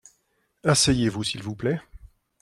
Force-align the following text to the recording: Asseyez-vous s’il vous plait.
Asseyez-vous 0.63 1.23
s’il 1.23 1.43
vous 1.43 1.53
plait. 1.55 1.79